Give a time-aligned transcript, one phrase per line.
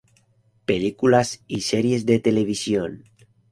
[0.65, 3.03] Películas y series de televisión